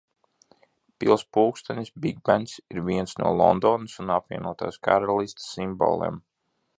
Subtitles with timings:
[1.03, 6.19] Pils pulkstenis Bigbens ir viens no Londonas un Apvienotās Karalistes simboliem.